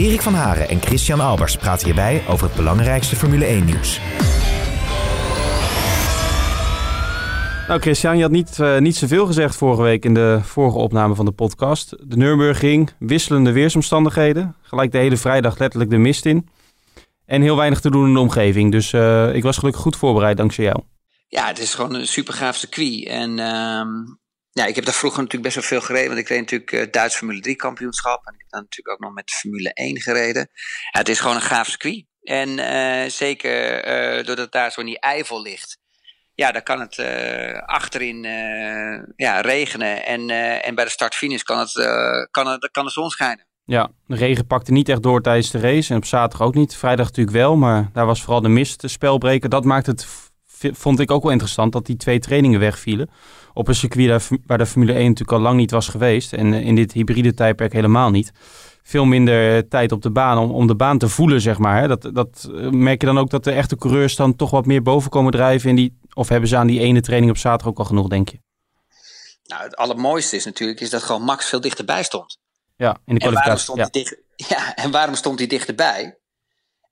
[0.00, 4.00] Erik van Haren en Christian Albers praten hierbij over het belangrijkste Formule 1-nieuws.
[7.68, 11.14] Nou, Christian, je had niet, uh, niet zoveel gezegd vorige week in de vorige opname
[11.14, 11.96] van de podcast.
[12.10, 14.56] De Nürburgring, wisselende weersomstandigheden.
[14.62, 16.48] Gelijk de hele vrijdag letterlijk de mist in.
[17.26, 18.72] En heel weinig te doen in de omgeving.
[18.72, 20.80] Dus uh, ik was gelukkig goed voorbereid dankzij jou.
[21.28, 23.06] Ja, het is gewoon een super gaaf circuit.
[23.06, 23.82] En uh,
[24.52, 26.08] ja, ik heb daar vroeger natuurlijk best wel veel gereden.
[26.08, 28.26] Want ik reed natuurlijk uh, Duits Formule 3 kampioenschap.
[28.26, 30.50] En ik heb daar natuurlijk ook nog met Formule 1 gereden.
[30.90, 32.04] Het is gewoon een gaaf circuit.
[32.20, 33.86] En uh, zeker
[34.18, 35.78] uh, doordat daar zo in die eivel ligt.
[36.34, 36.98] Ja, dan kan het
[37.66, 38.22] achterin
[39.16, 40.04] ja, regenen.
[40.04, 40.30] En,
[40.62, 41.72] en bij de start-finish kan, het,
[42.30, 43.46] kan, het, kan de zon schijnen.
[43.64, 45.90] Ja, de regen pakte niet echt door tijdens de race.
[45.90, 46.76] En op zaterdag ook niet.
[46.76, 47.56] Vrijdag natuurlijk wel.
[47.56, 49.48] Maar daar was vooral de mist de spelbreker.
[49.48, 50.06] Dat maakt het,
[50.72, 53.10] vond ik ook wel interessant, dat die twee trainingen wegvielen
[53.52, 56.32] op een circuit waar de Formule 1 natuurlijk al lang niet was geweest.
[56.32, 58.32] En in dit hybride tijdperk helemaal niet.
[58.82, 61.88] Veel minder tijd op de baan om, om de baan te voelen, zeg maar.
[61.88, 65.10] Dat, dat merk je dan ook dat de echte coureurs dan toch wat meer boven
[65.10, 65.68] komen drijven.
[65.68, 68.28] In die, of hebben ze aan die ene training op zaterdag ook al genoeg, denk
[68.28, 68.40] je?
[69.44, 72.38] Nou, het allermooiste is natuurlijk is dat gewoon Max veel dichterbij stond.
[72.76, 73.26] Ja, in de kwalificatie.
[73.26, 73.88] En waarom stond, ja.
[73.90, 74.16] Hij, dicht,
[74.48, 76.19] ja, en waarom stond hij dichterbij?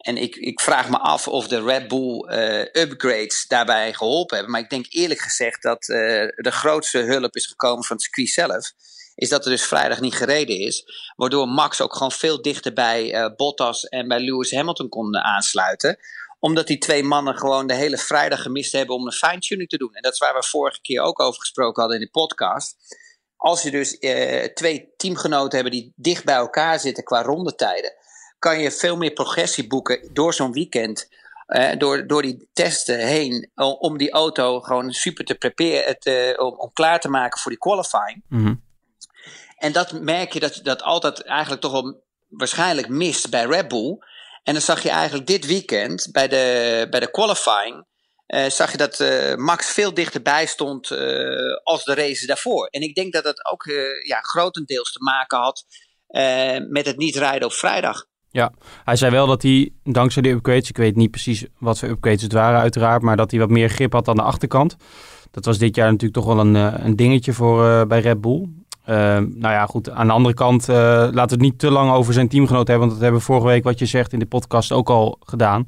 [0.09, 4.55] En ik, ik vraag me af of de Red Bull uh, upgrades daarbij geholpen hebben.
[4.55, 5.97] Maar ik denk eerlijk gezegd dat uh,
[6.37, 8.73] de grootste hulp is gekomen van het circuit zelf.
[9.15, 10.85] Is dat er dus vrijdag niet gereden is.
[11.17, 15.99] Waardoor Max ook gewoon veel dichter bij uh, Bottas en bij Lewis Hamilton kon aansluiten.
[16.39, 19.95] Omdat die twee mannen gewoon de hele vrijdag gemist hebben om een fine-tuning te doen.
[19.95, 22.77] En dat is waar we vorige keer ook over gesproken hadden in de podcast.
[23.37, 23.99] Als je dus
[24.55, 27.98] twee teamgenoten hebben die dicht bij elkaar zitten qua rondetijden
[28.39, 31.09] kan je veel meer progressie boeken door zo'n weekend.
[31.49, 36.59] Uh, door, door die testen heen, om die auto gewoon super te preparen, te, om,
[36.59, 38.23] om, klaar te maken voor die qualifying.
[38.29, 38.63] Mm -hmm.
[39.57, 43.99] En dat merk je dat dat altijd eigenlijk toch wel waarschijnlijk mist bij Red Bull.
[44.43, 47.87] En dan zag je eigenlijk dit weekend bij de, bij de qualifying.
[48.27, 50.91] Uh, zag je dat uh, Max veel dichterbij stond
[51.63, 52.67] als de race daarvoor.
[52.67, 53.65] En ik denk dat dat ook
[54.07, 55.65] ja, grotendeels te maken had
[56.69, 58.07] met het niet rijden op vrijdag.
[58.31, 58.53] Ja,
[58.85, 62.23] hij zei wel dat hij dankzij de upgrades, ik weet niet precies wat voor upgrades
[62.23, 64.77] het waren uiteraard, maar dat hij wat meer grip had aan de achterkant.
[65.31, 68.49] Dat was dit jaar natuurlijk toch wel een, een dingetje voor uh, bij Red Bull.
[68.89, 71.93] Uh, nou ja, goed, aan de andere kant uh, laten we het niet te lang
[71.93, 74.27] over zijn teamgenoot hebben, want dat hebben we vorige week, wat je zegt, in de
[74.27, 75.65] podcast ook al gedaan.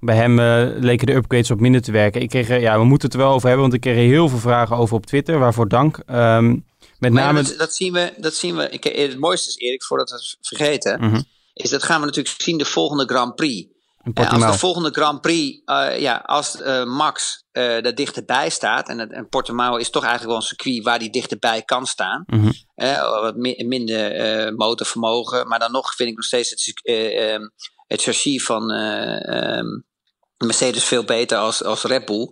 [0.00, 0.40] Bij hem
[0.80, 2.20] leken de upgrades op minder te werken.
[2.20, 4.38] Ik kreeg, ja, we moeten het er wel over hebben, want ik kreeg heel veel
[4.38, 6.02] vragen over op Twitter, waarvoor dank.
[6.10, 6.64] Um,
[6.98, 7.42] met maar name...
[7.42, 8.68] dat, dat, zien we, dat zien we.
[8.70, 11.00] Ik, het mooiste is, Erik, voordat we het vergeten.
[11.00, 11.24] Mm -hmm
[11.54, 13.72] is dat gaan we natuurlijk zien de volgende Grand Prix.
[14.14, 19.10] Uh, als de volgende Grand Prix, uh, ja, als uh, Max er dichterbij staat, en,
[19.10, 22.52] en Portimao is toch eigenlijk wel een circuit waar die dichterbij kan staan, mm -hmm.
[23.00, 27.42] wat mi minder motorvermogen, maar dan nog vind ik nog steeds het, ehm,
[27.86, 29.86] het chassis van um,
[30.36, 32.28] Mercedes veel beter als, als Red Bull.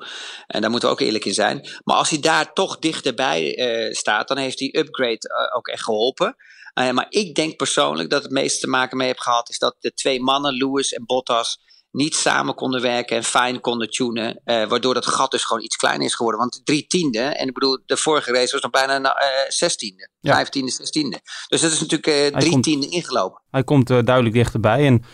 [0.47, 1.69] En daar moeten we ook eerlijk in zijn.
[1.85, 3.55] Maar als hij daar toch dichterbij
[3.93, 6.37] staat, dan heeft die upgrade ook echt geholpen.
[6.75, 9.77] Uh, maar ik denk persoonlijk dat het meeste te maken mee heeft gehad, is dat
[9.81, 11.61] de twee mannen, Lewis en Bottas,
[11.91, 14.41] niet samen konden werken en fijn konden tunen.
[14.45, 16.41] Uh, waardoor dat gat dus gewoon iets kleiner is geworden.
[16.41, 20.11] Want drie tiende, en ik bedoel, de vorige race was nog bijna uh, zestiende.
[20.21, 20.35] Ja.
[20.35, 21.21] Vijftiende, zestiende.
[21.49, 23.43] Dus dat is natuurlijk drie komt, tiende ingelopen.
[23.51, 24.87] Hij komt duidelijk dichterbij.
[24.87, 25.05] En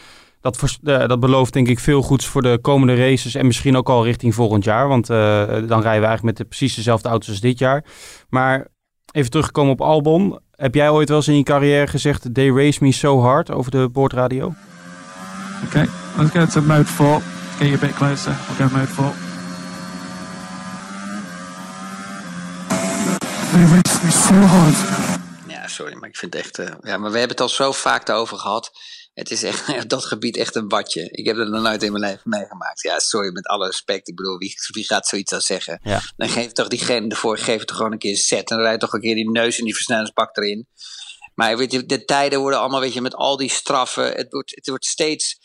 [0.40, 3.34] dat, dat belooft denk ik veel goeds voor de komende races.
[3.34, 4.88] En misschien ook al richting volgend jaar.
[4.88, 7.84] Want dan rijden we eigenlijk met de, precies dezelfde auto's als dit jaar.
[8.28, 8.68] Maar
[9.12, 10.40] even terugkomen op Albon.
[10.58, 13.70] Heb jij ooit wel eens in je carrière gezegd, they race me so hard over
[13.70, 14.54] de boordradio?
[15.66, 17.20] Okay, let's go to mode 4.
[17.58, 18.36] Get you a bit closer.
[18.46, 19.12] We'll go mode 4.
[23.52, 24.76] They race me so hard.
[25.46, 26.58] Ja, sorry, maar ik vind het echt...
[26.58, 28.70] Uh, ja, maar we hebben het al zo vaak over gehad.
[29.18, 31.08] Het is echt, op dat gebied echt een watje.
[31.10, 32.82] Ik heb dat nog nooit in mijn leven meegemaakt.
[32.82, 34.08] Ja, sorry, met alle respect.
[34.08, 35.80] Ik bedoel, wie, wie gaat zoiets dan zeggen?
[35.82, 36.00] Ja.
[36.16, 38.50] Dan geef toch diegene ervoor, geef toch gewoon een keer een set.
[38.50, 40.68] En dan rijdt toch een keer die neus in die versnellingsbak erin.
[41.34, 44.12] Maar weet je, de tijden worden allemaal, weet je, met al die straffen.
[44.12, 45.38] Het wordt, het wordt steeds,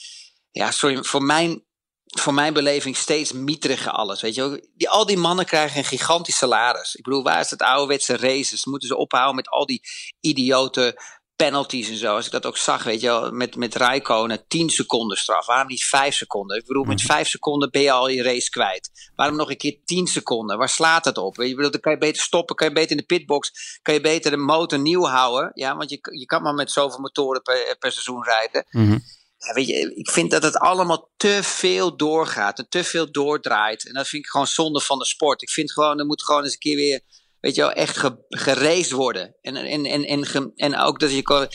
[0.52, 1.64] ja, sorry, voor mijn,
[2.06, 4.22] voor mijn beleving steeds mieteriger alles.
[4.22, 6.96] Weet je, die, al die mannen krijgen een gigantisch salaris.
[6.96, 8.66] Ik bedoel, waar is het ouderwetse races?
[8.66, 9.82] Moeten ze ophouden met al die
[10.20, 11.02] idiote
[11.36, 12.16] penalties en zo.
[12.16, 15.46] Als ik dat ook zag, weet je wel, met, met Rijkonen, 10 seconden straf.
[15.46, 16.58] Waarom niet 5 seconden?
[16.58, 19.12] Ik bedoel, met 5 seconden ben je al je race kwijt.
[19.16, 20.58] Waarom nog een keer 10 seconden?
[20.58, 21.36] Waar slaat het op?
[21.36, 23.52] Je bedoel, dan kan je beter stoppen, kan je beter in de pitbox,
[23.82, 25.52] kan je beter de motor nieuw houden.
[25.54, 28.66] Ja, want je, je kan maar met zoveel motoren per, per seizoen rijden.
[28.72, 28.98] Mhm.
[29.38, 33.88] Ja, weet je, ik vind dat het allemaal te veel doorgaat en te veel doordraait.
[33.88, 35.42] En dat vind ik gewoon zonde van de sport.
[35.42, 37.02] Ik vind gewoon, er moet gewoon eens een keer weer,
[37.44, 39.36] weet je wel, echt ge, geraced worden.
[39.42, 41.50] En, en, en, en, en ook dat je.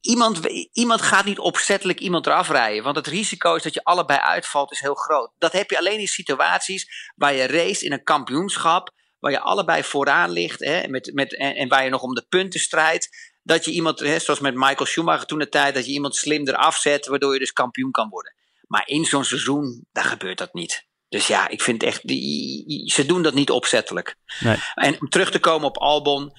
[0.00, 0.40] Iemand,
[0.72, 2.82] iemand gaat niet opzettelijk iemand eraf rijden.
[2.82, 5.30] Want het risico is dat je allebei uitvalt, is heel groot.
[5.38, 8.90] Dat heb je alleen in situaties waar je race in een kampioenschap.
[9.18, 10.64] Waar je allebei vooraan ligt.
[10.64, 13.08] Hè, met, met, en, en waar je nog om de punten strijdt.
[13.42, 16.48] Dat je iemand, hè, zoals met Michael Schumacher toen de tijd, dat je iemand slim
[16.48, 18.34] eraf zet, waardoor je dus kampioen kan worden.
[18.66, 20.87] Maar in zo'n seizoen, daar gebeurt dat niet.
[21.08, 24.16] Dus ja, ik vind echt, die, ze doen dat niet opzettelijk.
[24.40, 24.56] Nee.
[24.74, 26.32] En om terug te komen op Albon,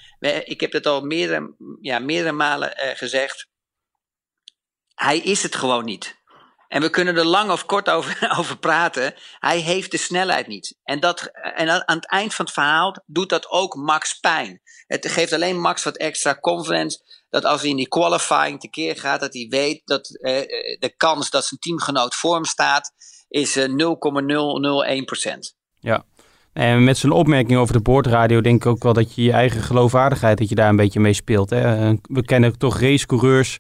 [0.44, 3.48] ik heb het al meerdere, ja, meerdere malen eh, gezegd.
[4.96, 6.18] Hij is het gewoon niet.
[6.70, 9.16] En we kunnen er lang of kort over, over praten.
[9.40, 10.78] Hij heeft de snelheid niet.
[10.84, 14.62] En, dat, en aan aan het eind van het verhaal doet dat ook Max pijn.
[14.88, 17.00] Het geeft alleen Max wat extra confidence.
[17.30, 20.94] Dat als hij in die qualifying tekeer gaat, dat hij weet dat eh, eh, de
[20.98, 22.94] kans dat zijn teamgenoot voor hem staat,
[23.30, 25.56] is eh, 0,001 procent.
[25.80, 26.04] Ja.
[26.54, 29.62] En met zijn opmerking over de boordradio denk ik ook wel dat je je eigen
[29.62, 31.50] geloofwaardigheid, dat je daar een beetje mee speelt.
[31.50, 31.90] Hè?
[31.90, 33.58] Eh, We kennen toch racecoureurs.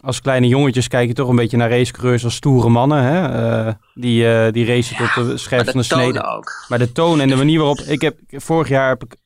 [0.00, 3.02] Als kleine jongetjes kijk je toch een beetje naar racecoureurs als stoere mannen.
[3.02, 3.28] Hè?
[3.66, 6.24] Eh, die, eh, die racen tot de van de de snede.
[6.24, 6.64] ook.
[6.68, 7.78] Maar de toon en de manier waarop...
[7.78, 9.16] Ik heb, vorig jaar heb ik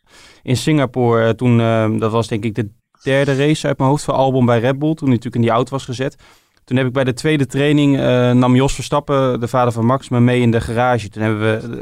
[0.43, 2.71] in Singapore, eh, toen, eh, dat was denk ik de
[3.03, 4.95] derde race uit mijn hoofd van Albon bij Red Bull.
[4.95, 6.17] Toen hij natuurlijk in die auto was gezet.
[6.64, 10.09] Toen heb ik bij de tweede training, eh, nam Jos Verstappen, de vader van Max,
[10.09, 11.09] me mee in de garage.
[11.09, 11.41] Toen hebben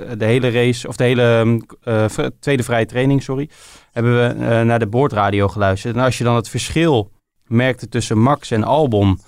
[0.09, 3.49] we de- hele race, of de hele eh, v- tweede vrije training, sorry,
[3.93, 5.95] hebben we eh, naar de boordradio geluisterd.
[5.97, 7.11] En als je dan het verschil
[7.47, 9.21] merkte tussen Max en Albon...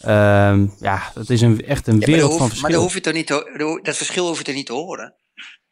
[0.00, 2.62] ehm, ja, dat is een, echt een Ja, wereld van verschil.
[2.62, 5.14] maar dan hoef je toch niet te, dat verschil hoef je toch niet te horen.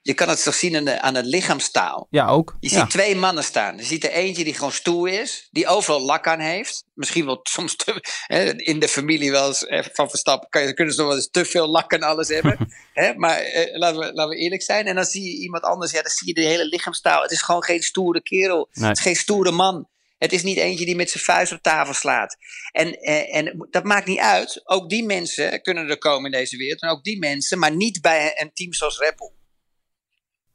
[0.04, 2.06] Je kan het toch zien aan de, aan de lichaamstaal.
[2.10, 2.56] Ja, ook.
[2.60, 2.80] Je ja.
[2.80, 3.76] ziet twee mannen staan.
[3.76, 6.84] Je ziet er eentje die gewoon stoer is, die overal lak aan heeft.
[6.94, 10.94] Misschien wel soms te, hè, in de familie wel eens eh, van Verstappen kan kunnen
[10.94, 12.72] ze nog wel eens te veel lak en alles hebben.
[12.92, 14.86] hè, maar eh, laten, we, laten we eerlijk zijn.
[14.86, 17.22] En dan zie je iemand anders, ja, dan zie je de hele lichaamstaal.
[17.22, 18.68] Het is gewoon geen stoere kerel.
[18.72, 18.88] Nee.
[18.88, 19.88] Het is geen stoere man.
[20.18, 22.36] Het is niet eentje die met zijn vuist op tafel slaat.
[22.72, 24.60] En, eh, en dat maakt niet uit.
[24.64, 26.82] Ook die mensen kunnen er komen in deze wereld.
[26.82, 29.32] En ook die mensen, maar niet bij een team zoals Red Bull.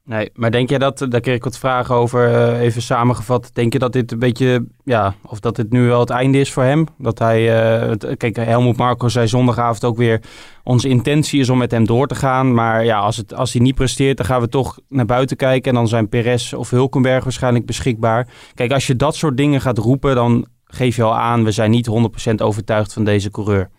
[0.09, 3.49] Nee, maar denk jij dat, daar kreeg ik wat vragen over, eh, even samengevat.
[3.53, 6.51] Denk je dat dit een beetje, ja, of dat dit nu wel het einde is
[6.51, 6.87] voor hem?
[6.97, 10.21] Dat hij, eh, kijk, Helmoet Marco zei zondagavond ook weer,
[10.63, 12.53] onze intentie is om met hem door te gaan.
[12.53, 15.69] Maar ja, als, het, als hij niet presteert, dan gaan we toch naar buiten kijken.
[15.71, 18.27] En dan zijn Perez of Hulkenberg waarschijnlijk beschikbaar.
[18.53, 21.71] Kijk, als je dat soort dingen gaat roepen, dan geef je al aan, we zijn
[21.71, 23.69] niet 100% overtuigd van deze coureur.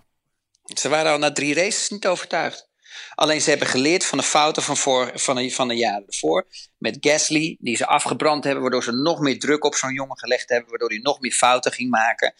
[0.65, 2.70] Ze waren al na drie races niet overtuigd.
[3.15, 6.47] Alleen ze hebben geleerd van de fouten van, voor, van, de, van de jaren ervoor.
[6.79, 10.49] Met Gasly, die ze afgebrand hebben, waardoor ze nog meer druk op zo'n jongen gelegd
[10.49, 12.35] hebben, waardoor hij nog meer fouten ging maken.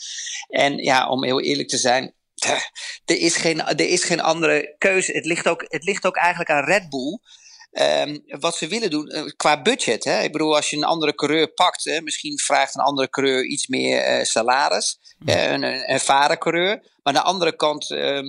[0.49, 2.15] En ja, om heel eerlijk te zijn,
[3.05, 5.13] er is geen, er is geen andere keuze.
[5.13, 7.19] Het ligt ook, het ligt ook eigenlijk aan Red Bull.
[7.71, 10.05] Ehm, wat ze willen doen eh, qua budget.
[10.05, 10.23] Hè?
[10.23, 13.67] Ik bedoel, als je een andere coureur pakt, hè, misschien vraagt een andere coureur iets
[13.67, 14.99] meer eh, salaris.
[15.27, 16.77] Eh, een, een ervaren coureur.
[16.77, 18.27] Maar aan de andere kant, ehm,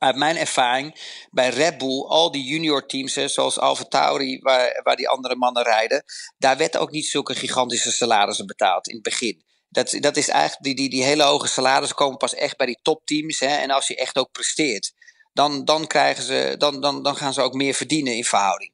[0.00, 0.94] uit mijn ervaring,
[1.30, 5.36] bij Red Bull, al die junior teams, hè, zoals Alfa Tauri, waar, waar die andere
[5.36, 6.04] mannen rijden,
[6.38, 9.44] daar werd ook niet zulke gigantische salarissen betaald in het begin.
[9.68, 12.78] Dat, dat is eigenlijk, die, die, die hele hoge salarissen komen pas echt bij die
[12.82, 13.40] topteams.
[13.40, 14.92] Hè, en als je echt ook presteert,
[15.32, 18.72] dan, dan, krijgen ze, dan, dan, dan gaan ze ook meer verdienen in verhouding.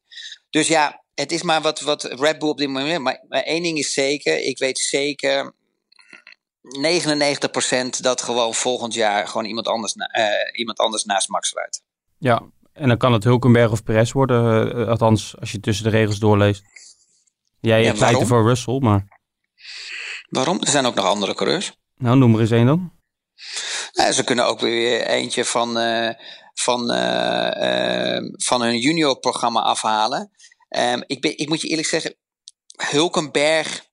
[0.51, 3.03] Dus ja, het is maar wat, wat Red Bull op dit moment.
[3.03, 5.55] Maar, maar één ding is zeker, ik weet zeker
[6.67, 11.83] 99% dat gewoon volgend jaar gewoon iemand anders, na- eh, iemand anders naast Max rijdt.
[12.19, 12.43] Ja,
[12.73, 16.19] en dan kan het Hulkenberg of Perez worden, eh, althans als je tussen de regels
[16.19, 16.63] doorleest.
[17.61, 17.95] Jij Ja,
[18.27, 19.15] voor Russell, maar
[20.29, 20.61] Waarom?
[20.61, 21.79] Er zijn ook nog andere coureurs.
[21.97, 22.93] nou, noem er eens één dan.
[23.93, 26.11] Nou, ze kunnen ook weer eentje van, eh,
[26.55, 26.87] van,
[28.37, 30.31] van hun juniorprogramma afhalen.
[30.69, 32.15] Ehm, ik, ben, ik moet je eerlijk zeggen,
[32.91, 33.86] Hulkenberg,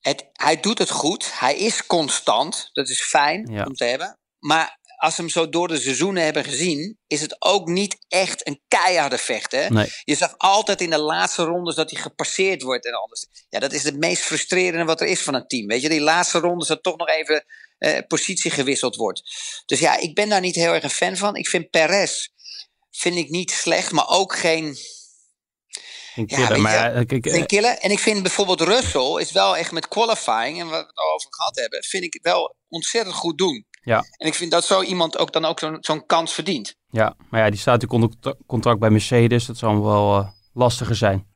[0.00, 1.38] het, hij doet het goed.
[1.38, 2.68] Hij is constant.
[2.72, 3.64] Dat is fijn Ja.
[3.64, 4.18] om te hebben.
[4.38, 8.46] Maar als we hem zo door de seizoenen hebben gezien, is het ook niet echt
[8.46, 9.52] een keiharde vecht.
[9.52, 9.68] Hè?
[9.68, 9.92] Nee.
[10.04, 13.26] Je zag altijd in de laatste rondes dat hij gepasseerd wordt en alles.
[13.48, 15.66] Ja, dat is het meest frustrerende wat er is van een team.
[15.66, 17.44] Weet je, die laatste rondes dat toch nog even
[17.78, 19.22] eh, positie gewisseld wordt.
[19.66, 21.36] Dus ja, ik ben daar niet heel erg een fan van.
[21.36, 22.28] Ik vind Perez
[22.90, 24.76] vind ik niet slecht, maar ook geen.
[26.14, 26.48] Ja, killen.
[26.48, 27.80] weet je, maar ja, kijk, vind killen.
[27.80, 31.14] En ik vind bijvoorbeeld Russell is wel echt met qualifying, en wat we het al
[31.14, 33.64] over gehad hebben, vind ik wel ontzettend goed doen.
[33.82, 34.04] Ja.
[34.16, 36.74] En ik vind dat zo iemand ook dan ook zo'n zo'n kans verdient.
[36.90, 39.46] Ja, maar ja, die staat natuurlijk onder contra- contract bij Mercedes.
[39.46, 41.26] Dat zal wel eh, lastiger zijn.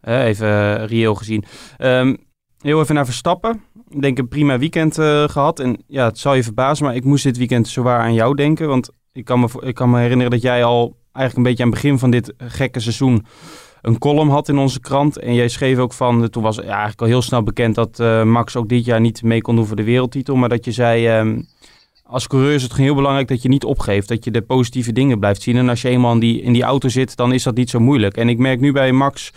[0.00, 1.44] Eh, even eh, reëel gezien.
[1.78, 2.16] Ehm,
[2.60, 3.64] heel even naar Verstappen.
[3.88, 5.60] Ik denk een prima weekend eh, gehad.
[5.60, 8.68] En ja, het zal je verbazen, maar ik moest dit weekend zowaar aan jou denken.
[8.68, 11.70] Want ik kan me, ik kan me herinneren dat jij al eigenlijk een beetje aan
[11.70, 13.26] het begin van dit gekke seizoen
[13.82, 15.18] een column had in onze krant.
[15.18, 18.56] En jij schreef ook van, toen was eigenlijk al heel snel bekend dat eh, Max
[18.56, 20.36] ook dit jaar niet mee kon doen voor de wereldtitel.
[20.36, 21.40] Maar dat je zei, ehm,
[22.04, 24.08] als coureur is het heel belangrijk dat je niet opgeeft.
[24.08, 25.56] Dat je de positieve dingen blijft zien.
[25.56, 27.80] En als je eenmaal in die, in die auto zit, dan is dat niet zo
[27.80, 28.16] moeilijk.
[28.16, 29.32] En ik merk nu bij Max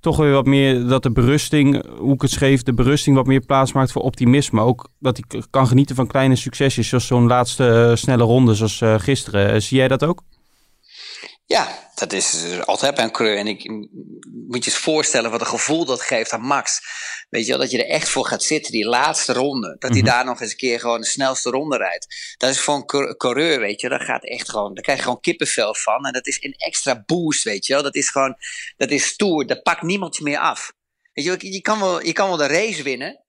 [0.00, 3.40] toch weer wat meer dat de berusting, hoe ik het schreef, de berusting wat meer
[3.40, 4.60] plaats maakt voor optimisme.
[4.60, 8.54] Ook dat hij k- kan genieten van kleine succesjes, zoals zo'n laatste eh, snelle ronde,
[8.54, 9.52] zoals eh, gisteren.
[9.52, 10.22] Eh, zie jij dat ook?
[11.46, 13.38] Ja, dat is eh, altijd bij een coureur.
[13.38, 13.68] En ik
[14.48, 16.80] moet je eens voorstellen wat een gevoel dat geeft aan Max.
[17.30, 19.76] Weet je wel, dat je er echt voor gaat zitten, die laatste ronde.
[19.78, 20.10] Dat hij Mhm.
[20.10, 22.34] daar nog eens een keer gewoon de snelste ronde rijdt.
[22.36, 25.04] Dat is voor een cour- coureur, weet je, dat gaat echt gewoon, daar krijg je
[25.04, 26.04] gewoon kippenvel van.
[26.06, 27.82] En dat is een extra boost, weet je wel.
[27.82, 28.36] Dat is gewoon,
[28.76, 30.72] dat is stoer, dat pakt niemand je meer af.
[31.12, 33.24] Weet je wel, je kan wel, je kan wel de race winnen,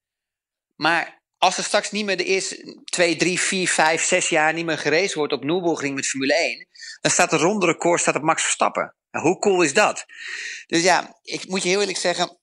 [0.76, 4.66] maar als er straks niet meer de eerste 2, 3, 4, 5, 6 jaar niet
[4.66, 6.68] meer gereden wordt op Nürburgring met Formule 1,
[7.06, 8.96] dan staat de ronde record staat op Max Verstappen.
[9.12, 10.06] Nou, hoe cool is dat?
[10.68, 12.38] Dus ja, ik moet je heel eerlijk zeggen,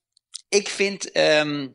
[0.49, 1.69] ik vind ehm,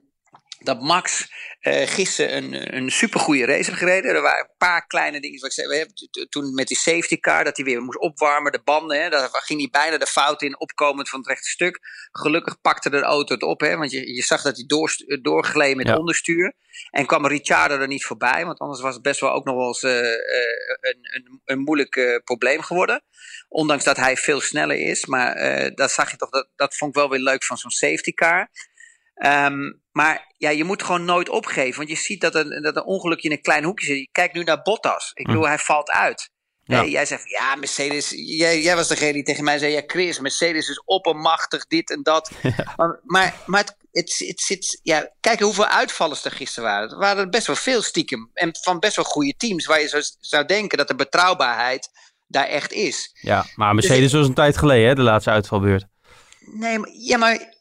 [0.59, 4.15] dat Max eh gisteren een, een supergoeie race heeft gereden.
[4.15, 5.39] Er waren een paar kleine dingen.
[5.39, 8.51] Wat ik zei, we hebben toen met die safety car, dat hij weer moest opwarmen,
[8.51, 9.01] de banden.
[9.01, 11.79] Hè, daar ging hij bijna de fout in, opkomend van het rechte stuk.
[12.11, 15.75] Gelukkig pakte de auto het op, hè, want je, je zag dat hij door, doorgleed
[15.75, 15.97] met Ja.
[15.97, 16.53] onderstuur.
[16.89, 19.67] En kwam Ricciardo er niet voorbij, want anders was het best wel ook nog wel
[19.67, 20.15] eens eh, eh,
[20.81, 23.03] een, een, een moeilijk eh, probleem geworden.
[23.49, 25.05] Ondanks dat hij veel sneller is.
[25.05, 27.71] Maar eh, dat zag je toch, dat, dat vond ik wel weer leuk van zo'n
[27.71, 28.49] safety car.
[29.17, 31.77] Ehm, maar ja, je moet gewoon nooit opgeven.
[31.77, 34.09] Want je ziet dat een, dat een ongelukje in een klein hoekje zit.
[34.11, 35.11] Kijk nu naar Bottas.
[35.13, 36.29] Ik bedoel, hij valt uit.
[36.63, 36.81] Ja.
[36.81, 38.13] Nee, jij zegt, van, ja, Mercedes.
[38.15, 42.03] Jij, jij was degene die tegen mij zei: Ja, Chris, Mercedes is oppermachtig, dit en
[42.03, 42.31] dat.
[42.75, 44.79] Maar, maar, maar het, het, het zit.
[44.83, 46.89] Ja, kijk hoeveel uitvallers er gisteren waren.
[46.89, 48.29] Er waren er best wel veel stiekem.
[48.33, 49.65] En van best wel goede teams.
[49.65, 51.89] Waar je zou, zou denken dat de betrouwbaarheid
[52.27, 53.09] daar echt is.
[53.21, 55.85] Ja, maar Mercedes was een tijd geleden, hè, de laatste uitvalbeurt.
[56.39, 57.56] Nee, maar, ja, maar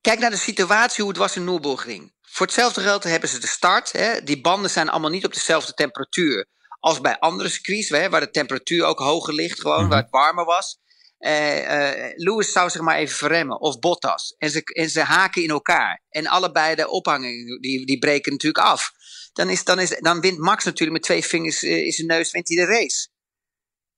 [0.00, 2.12] kijk naar de situatie hoe het was in Nürburgring.
[2.20, 3.92] Voor hetzelfde geld hebben ze de start.
[3.92, 4.22] Hè.
[4.22, 6.46] Die banden zijn allemaal niet op dezelfde temperatuur
[6.80, 10.44] als bij andere circuits, hè, waar de temperatuur ook hoger ligt, gewoon, waar het warmer
[10.44, 10.78] was.
[11.18, 14.34] Eh, eh, Lewis zou zich maar even verremmen, of Bottas.
[14.38, 16.02] En ze, en ze haken in elkaar.
[16.08, 18.92] En allebei de ophangingen, die, die breken natuurlijk af.
[19.32, 22.30] Dan, is, dan, is, dan wint Max natuurlijk met twee vingers eh, in zijn neus,
[22.30, 23.08] wint hij de race.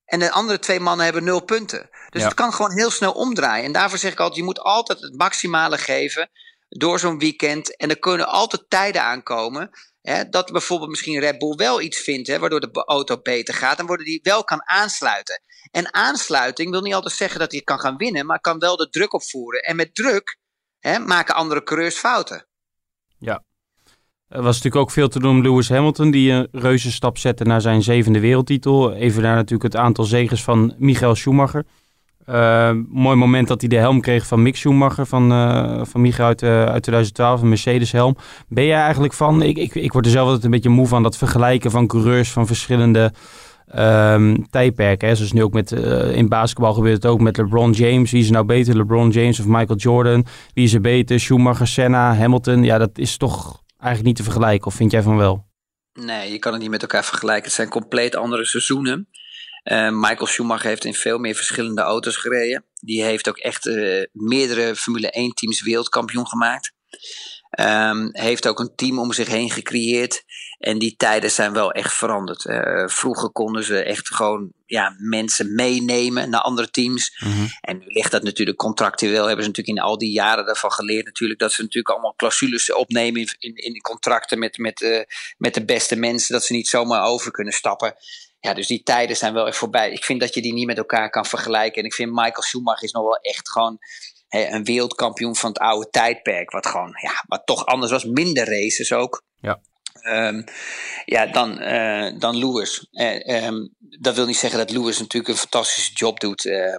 [0.05, 1.91] En de andere twee mannen hebben nul punten.
[2.13, 2.27] Dus Ja.
[2.27, 3.65] het kan gewoon heel snel omdraaien.
[3.65, 6.31] En daarvoor zeg ik altijd, je moet altijd het maximale geven
[6.69, 7.77] door zo'n weekend.
[7.77, 9.71] En er kunnen altijd tijden aankomen.
[10.03, 13.79] Hè, dat bijvoorbeeld misschien Red Bull wel iets vindt, hè, waardoor de auto beter gaat.
[13.79, 15.41] En waardoor die wel kan aansluiten.
[15.71, 18.89] En aansluiting wil niet altijd zeggen dat hij kan gaan winnen, maar kan wel de
[18.89, 19.61] druk opvoeren.
[19.63, 20.39] En met druk
[20.79, 22.47] hè, maken andere coureurs fouten.
[24.29, 27.45] Er was natuurlijk ook veel te doen om Lewis Hamilton, die een reuze stap zette
[27.45, 28.93] naar zijn zevende wereldtitel.
[28.93, 31.65] Even naar natuurlijk het aantal zegens van Michael Schumacher.
[32.25, 36.29] Eh, mooi moment dat hij de helm kreeg van Mick Schumacher, van, eh, van Michael
[36.29, 38.17] uit, eh, uit 2012, een Mercedes-helm.
[38.49, 41.03] Ben jij eigenlijk van, ik, ik, ik word er zelf altijd een beetje moe van,
[41.03, 43.13] dat vergelijken van coureurs van verschillende
[43.67, 45.09] ehm, tijdperken.
[45.09, 45.15] Hè?
[45.15, 48.11] Zoals nu ook met, eh, in basketbal gebeurt het ook met LeBron James.
[48.11, 50.27] Wie is nou beter, LeBron James of Michael Jordan?
[50.55, 52.65] Wie is er beter, Schumacher, Senna, Hamilton?
[52.65, 55.47] Ja, dat is toch eigenlijk niet te vergelijken, of vind jij van wel?
[55.93, 57.45] Nee, je kan het niet met elkaar vergelijken.
[57.45, 59.09] Het zijn compleet andere seizoenen.
[59.63, 62.65] Eh, Michael Schumacher heeft in veel meer verschillende auto's gereden.
[62.81, 66.73] Die heeft ook echt eh, meerdere Formule 1 teams wereldkampioen gemaakt.
[67.51, 70.25] Ehm, heeft ook een team om zich heen gecreëerd.
[70.59, 72.47] En die tijden zijn wel echt veranderd.
[72.47, 77.17] Eh, vroeger konden ze echt gewoon ja, mensen meenemen naar andere teams.
[77.61, 79.27] En nu ligt dat natuurlijk contractueel.
[79.27, 81.41] Hebben ze natuurlijk in al die jaren daarvan geleerd natuurlijk.
[81.41, 85.07] Dat ze natuurlijk allemaal clausules opnemen in, in, in contracten met, met,
[85.39, 86.33] met de beste mensen.
[86.33, 87.95] Dat ze niet zomaar over kunnen stappen.
[88.45, 89.93] Ja, dus die tijden zijn wel echt voorbij.
[89.93, 91.81] Ik vind dat je die niet met elkaar kan vergelijken.
[91.81, 93.79] En ik vind Michael Schumacher is nog wel echt gewoon
[94.29, 96.51] hè, een wereldkampioen van het oude tijdperk.
[96.51, 98.05] Wat gewoon, ja, wat toch anders was.
[98.05, 99.23] Minder races ook.
[99.41, 99.61] Ja.
[100.01, 100.43] Ehm,
[101.05, 102.87] ja, dan, eh, dan Lewis.
[102.91, 106.47] Eh, ehm, dat wil niet zeggen dat Lewis natuurlijk een fantastische job doet.
[106.47, 106.77] Eh,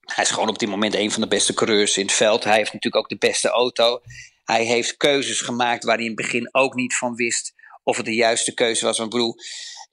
[0.00, 2.44] hij is gewoon op dit moment een van de beste coureurs in het veld.
[2.44, 4.00] Hij heeft natuurlijk ook de beste auto.
[4.44, 7.52] Hij heeft keuzes gemaakt waar hij in het begin ook niet van wist
[7.82, 8.98] of het de juiste keuze was.
[8.98, 9.36] Want ik bedoel,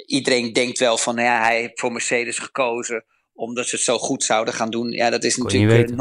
[0.06, 3.98] iedereen denkt wel van, nou ja, hij heeft voor Mercedes gekozen omdat ze het zo
[3.98, 4.92] goed zouden gaan doen.
[4.92, 5.98] Ja, dat is Kon natuurlijk eh,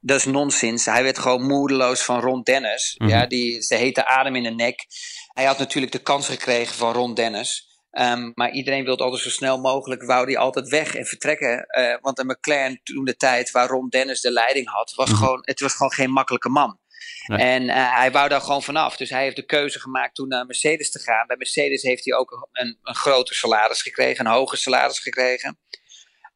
[0.00, 0.84] dat is nonsens.
[0.84, 2.94] Hij werd gewoon moedeloos van Ron Dennis.
[2.98, 3.10] Mhm.
[3.10, 4.86] Ja, die ze hete adem in de nek.
[5.32, 7.72] Hij had natuurlijk de kans gekregen van Ron Dennis.
[7.90, 11.66] Ehm, maar iedereen wilde altijd zo snel mogelijk, wou die altijd weg en vertrekken.
[11.66, 15.18] Eh, want de McLaren toen de tijd waar Ron Dennis de leiding had, was Mhm.
[15.18, 16.78] gewoon, het was gewoon geen makkelijke man.
[17.26, 18.96] En eh, hij wou daar gewoon vanaf.
[18.96, 21.26] Dus hij heeft de keuze gemaakt toen naar Mercedes te gaan.
[21.26, 25.58] Bij Mercedes heeft hij ook een, een groter salaris gekregen, een hoger salaris gekregen.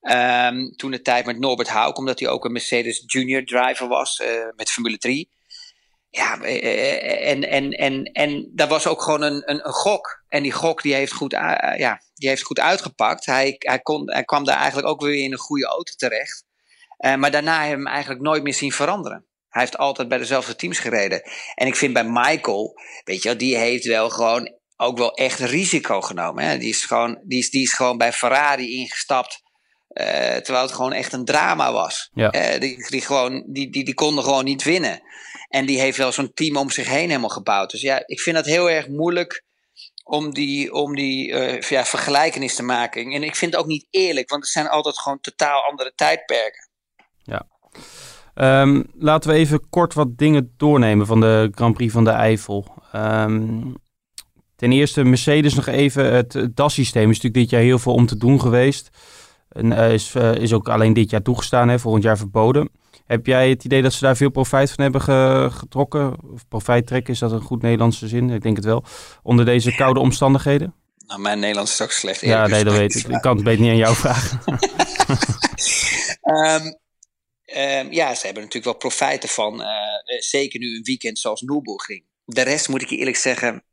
[0.01, 4.21] Ehm, toen de tijd met Norbert Hauk, omdat hij ook een Mercedes Junior driver was
[4.21, 5.31] eh, met Formule 3.
[6.11, 10.25] Ja, eh, en, en, en, en dat was ook gewoon een, een, gok.
[10.29, 13.27] En die gok die heeft goed, ja, die heeft goed uitgepakt.
[13.27, 16.45] Hij, hij, kon, hij kwam daar eigenlijk ook weer in een goede auto terecht.
[16.99, 19.29] Maar daarna hebben we hem eigenlijk nooit meer zien veranderen.
[19.59, 21.23] Hij heeft altijd bij dezelfde teams gereden.
[21.55, 26.01] En ik vind bij Michael, weet je die heeft wel gewoon ook wel echt risico
[26.01, 26.45] genomen.
[26.45, 26.59] Hè?
[26.59, 29.43] Die, is gewoon, die, is, die is gewoon bij Ferrari ingestapt.
[29.89, 32.11] eh, terwijl het gewoon echt een drama was.
[32.15, 32.31] Ja.
[32.31, 35.03] Eh, die, die, gewoon, die, die, die konden gewoon niet winnen.
[35.49, 37.71] En die heeft wel zo'n team om zich heen helemaal gebouwd.
[37.71, 39.45] Dus ja, ik vind het heel erg moeilijk
[40.05, 43.13] om die, om die eh, ja, vergelijkenis te maken.
[43.13, 46.69] En ik vind het ook niet eerlijk, want het zijn altijd gewoon totaal andere tijdperken.
[48.39, 52.67] Ehm, laten we even kort wat dingen doornemen van de Grand Prix van de Eifel.
[52.93, 53.61] Ehm,
[54.57, 56.13] ten eerste Mercedes nog even.
[56.15, 58.91] Het, het DAS-systeem is natuurlijk dit jaar heel veel om te doen geweest.
[59.49, 62.69] En eh, is, eh, is ook alleen dit jaar toegestaan, hè, volgend jaar verboden.
[63.07, 66.17] Heb jij het idee dat ze daar veel profijt van hebben ge- getrokken?
[66.33, 68.31] Of profijt trekken, is dat een goed Nederlandse zin?
[68.31, 68.85] Ik denk het wel.
[69.23, 70.75] Onder deze koude omstandigheden?
[71.07, 72.21] Nou, mijn Nederlands is ook slecht.
[72.21, 73.07] Ja, nee, dat weet ik.
[73.07, 74.41] Ik kan het beter niet aan jou vragen.
[76.23, 76.67] Ehm,
[77.53, 79.63] ehm, ja, ze hebben natuurlijk wel profijt ervan.
[79.63, 82.05] eh, eh, zeker nu een weekend zoals Nürburgring.
[82.25, 83.65] De rest moet ik je eerlijk zeggen,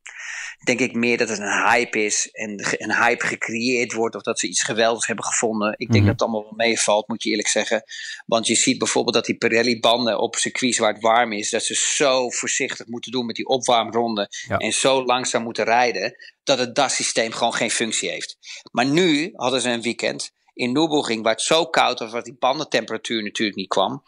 [0.64, 2.30] denk ik meer dat het een hype is.
[2.32, 5.72] En een hype gecreëerd wordt of dat ze iets geweldigs hebben gevonden.
[5.72, 6.06] Ik denk Mhm.
[6.06, 7.84] dat het allemaal wel meevalt, moet je eerlijk zeggen.
[8.26, 11.76] Want je ziet bijvoorbeeld dat die Pirelli-banden op circuits waar het warm is, dat ze
[11.96, 14.58] zo voorzichtig moeten doen met die opwarmronde Ja.
[14.58, 18.38] en zo langzaam moeten rijden, dat het DAS-systeem gewoon geen functie heeft.
[18.72, 22.38] Maar nu hadden ze een weekend in Nürburgring, waar het zo koud was, waar die
[22.40, 24.04] bandentemperatuur natuurlijk niet kwam,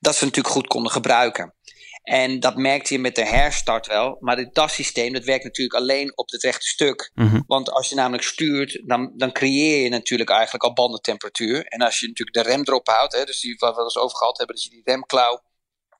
[0.00, 1.54] dat ze natuurlijk goed konden gebruiken.
[2.02, 4.16] En dat merkte je met de herstart wel.
[4.20, 7.10] Maar het DAS-systeem dat werkt natuurlijk alleen op het rechte stuk.
[7.14, 7.40] Mhm.
[7.46, 11.64] Want als je namelijk stuurt, dan, dan creëer je natuurlijk eigenlijk al bandentemperatuur.
[11.64, 14.16] En als je natuurlijk de rem erop houdt, hè, dus die wat we eens over
[14.16, 15.42] gehad hebben, dat je die remklauw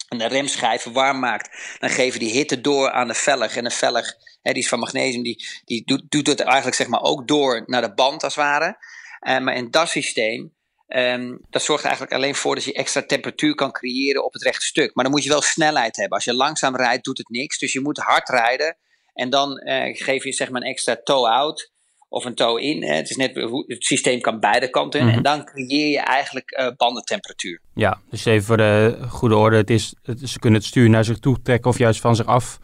[0.09, 3.57] en de remschijven warm maakt, dan geven die hitte door aan de velg.
[3.57, 6.87] En de velg, hè, die is van magnesium, die, die doet, doet het eigenlijk zeg
[6.87, 8.77] maar ook door naar de band als het ware.
[9.21, 10.53] Eh, maar in dat systeem,
[10.87, 14.65] ehm, dat zorgt eigenlijk alleen voor dat je extra temperatuur kan creëren op het rechte
[14.67, 14.95] stuk.
[14.95, 16.17] Maar dan moet je wel snelheid hebben.
[16.17, 17.59] Als je langzaam rijdt, doet het niks.
[17.59, 18.77] Dus je moet hard rijden.
[19.15, 21.71] En dan eh, geef je zeg maar een extra toe-out
[22.09, 22.83] of een toe-in.
[22.83, 22.95] hè.
[22.95, 25.01] Het is net hoe het systeem kan beide kanten.
[25.01, 25.07] in.
[25.07, 25.17] Mhm.
[25.17, 27.61] En dan creëer je eigenlijk eh, bandentemperatuur.
[27.75, 29.57] Ja, dus even voor de goede orde.
[29.57, 32.27] Het is, het, ze kunnen het stuur naar zich toe trekken of juist van zich
[32.27, 32.59] af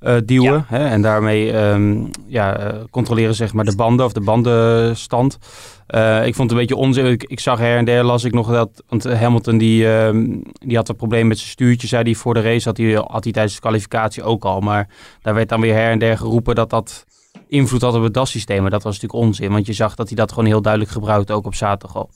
[0.00, 0.64] eh, duwen.
[0.68, 0.88] Hè?
[0.88, 5.38] En daarmee ehm, ja, eh, controleren zeg maar de banden of de bandenstand.
[5.86, 7.06] Eh, ik vond het een beetje onzin.
[7.06, 8.82] Ik, ik zag her en der las ik nog dat...
[8.88, 12.40] Want Hamilton die, ehm, die had een probleem met zijn stuurtje, zei hij voor de
[12.40, 12.68] race.
[12.68, 14.60] Had hij, had hij tijdens de kwalificatie ook al.
[14.60, 14.88] Maar
[15.22, 17.04] daar werd dan weer her en der geroepen dat dat
[17.48, 18.60] invloed had op het DAS-systeem.
[18.60, 19.52] Maar dat was natuurlijk onzin.
[19.52, 22.10] Want je zag dat hij dat gewoon heel duidelijk gebruikte, ook op zaterdag al.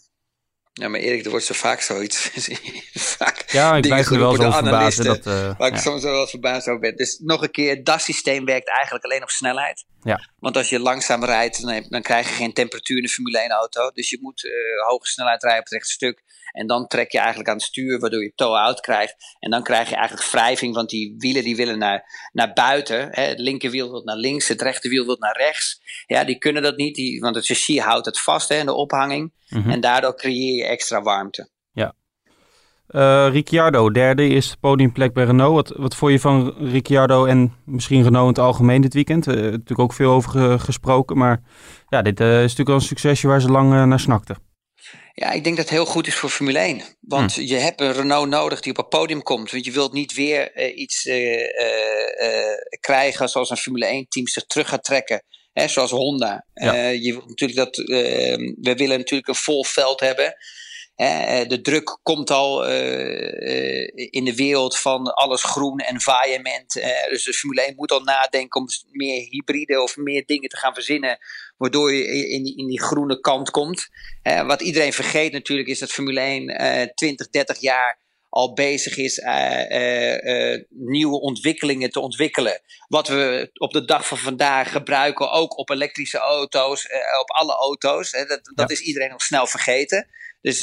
[0.72, 2.30] Ja, maar Erik, er wordt zo vaak zoiets.
[3.18, 5.04] vaak Ja, ik blijf er wel zo verbazen.
[5.04, 5.80] Dat, eh, Waar ik ja.
[5.80, 6.96] soms wel verbaasd over ben.
[6.96, 9.84] Dus nog een keer, dat systeem werkt eigenlijk alleen op snelheid.
[10.02, 10.28] Ja.
[10.38, 13.38] Want als je langzaam rijdt, dan, heb- dan krijg je geen temperatuur in de Formule
[13.40, 13.90] 1 auto.
[13.90, 14.52] Dus je moet eh,
[14.88, 16.22] hoge snelheid rijden op het rechte stuk.
[16.52, 19.36] En dan trek je eigenlijk aan het stuur, waardoor je toe-out krijgt.
[19.38, 23.08] En dan krijg je eigenlijk wrijving, want die wielen die willen naar, naar buiten.
[23.10, 23.22] Hè.
[23.22, 25.80] Het linkerwiel wil naar links, het rechterwiel wil naar rechts.
[26.06, 28.74] Ja, die kunnen dat niet, die, want het chassis houdt het vast hè, in de
[28.74, 29.32] ophanging.
[29.48, 29.70] Mhm.
[29.70, 31.50] En daardoor creëer je extra warmte.
[32.90, 35.68] Eh, Ricciardo, derde is podiumplek bij Renault.
[35.68, 39.26] Wat, wat vond je van Ricciardo en misschien Renault in het algemeen dit weekend?
[39.26, 41.42] Eh, natuurlijk ook veel over ge- gesproken, maar
[41.88, 44.36] ja, dit eh, is natuurlijk wel een succesje waar ze lang naar snakten.
[45.14, 46.82] Ja, ik denk dat het heel goed is voor Formule 1.
[47.00, 49.50] Want je hebt een Renault nodig die op het podium komt.
[49.50, 51.44] Want je wilt niet weer eh, iets eh,
[52.20, 55.22] eh, krijgen zoals een Formule 1 team zich terug gaat trekken.
[55.52, 56.46] Hè, zoals Honda.
[56.54, 56.88] Ja.
[56.88, 60.34] Je wilt natuurlijk dat, we willen natuurlijk een vol veld hebben.
[61.00, 66.76] Hè, eh, de druk komt al eh, eh, in de wereld van alles groen, environment.
[66.76, 70.56] eh, dus de Formule 1 moet al nadenken om meer hybride of meer dingen te
[70.56, 71.18] gaan verzinnen.
[71.56, 73.88] Waardoor je in die, in die groene kant komt.
[74.46, 79.18] Wat iedereen vergeet natuurlijk is dat Formule 1 eh 20, 30 jaar al bezig is
[80.68, 82.60] nieuwe ontwikkelingen te ontwikkelen.
[82.88, 86.84] Wat we op de dag van vandaag gebruiken, ook op elektrische auto's,
[87.20, 88.12] op alle auto's.
[88.12, 90.08] Hè, dat dat is iedereen nog snel vergeten.
[90.40, 90.58] Dus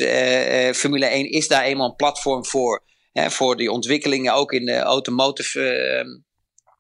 [0.78, 2.86] Formule 1 is daar eenmaal een platform voor.
[3.12, 6.06] Hè, voor die ontwikkelingen ook in de automotive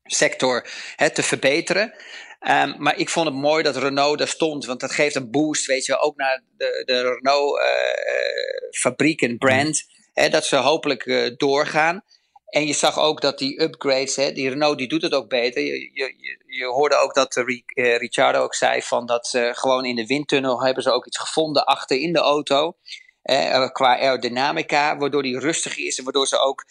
[0.03, 1.93] sector hè, te verbeteren.
[2.39, 5.65] Um, maar ik vond het mooi dat Renault daar stond, want dat geeft een boost,
[5.65, 9.83] weet je, ook naar de, de Renault-fabriek uh, en brand,
[10.13, 12.03] hè, dat ze hopelijk uh, doorgaan.
[12.47, 15.63] En je zag ook dat die upgrades, hè, die Renault die doet het ook beter.
[15.63, 19.95] Je, je, je hoorde ook dat uh, Ricciardo ook zei van dat ze gewoon in
[19.95, 22.77] de windtunnel hebben ze ook iets gevonden achter in de auto.
[23.21, 26.65] Eh, qua aerodynamica, waardoor die rustig is en waardoor ze ook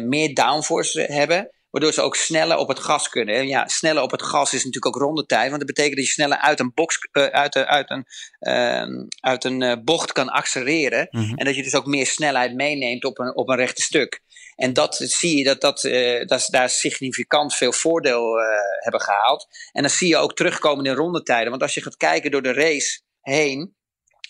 [0.00, 1.50] meer downforce hebben.
[1.70, 3.34] Waardoor ze ook sneller op het gas kunnen.
[3.34, 5.48] En ja, sneller op het gas is natuurlijk ook rondetijd.
[5.48, 8.06] Want dat betekent dat je sneller uit een, box, uh, uit, uit een,
[8.40, 11.08] uh, uit een uh, bocht kan accelereren.
[11.10, 11.36] Mm -hmm.
[11.36, 14.20] En dat je dus ook meer snelheid meeneemt op een, op een rechte stuk.
[14.60, 18.44] En dat zie je dat, dat, uh, dat ze daar significant veel voordeel uh,
[18.78, 19.46] hebben gehaald.
[19.72, 21.50] En dan zie je ook terugkomen in rondetijden.
[21.50, 23.78] Want als je gaat kijken door de race heen.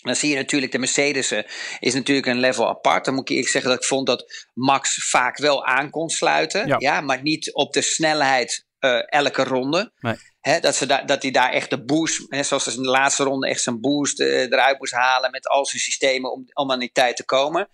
[0.01, 1.33] Dan zie je natuurlijk de Mercedes
[1.79, 3.05] is natuurlijk een level apart.
[3.05, 6.67] Dan moet ik eerlijk zeggen dat ik vond dat Max vaak wel aan kon sluiten.
[6.67, 9.91] Ja, ja maar niet op de snelheid uh, elke ronde.
[9.99, 10.15] Nee.
[10.39, 12.89] He, dat, ze da dat hij daar echt de boost, he, zoals hij in de
[12.89, 16.71] laatste ronde echt zijn boost uh, eruit moest halen met al zijn systemen om, om
[16.71, 17.69] aan die tijd te komen.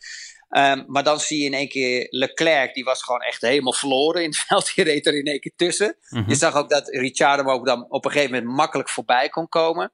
[0.50, 4.24] Um, maar dan zie je in één keer Leclerc, die was gewoon echt helemaal verloren
[4.24, 4.76] in het veld.
[4.76, 5.98] Die reed er in één keer tussen.
[6.10, 6.30] Mm -hmm.
[6.30, 9.92] Je zag ook dat Ricciardo ook dan op een gegeven moment makkelijk voorbij kon komen.